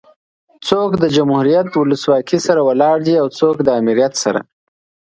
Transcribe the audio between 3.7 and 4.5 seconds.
امريت سره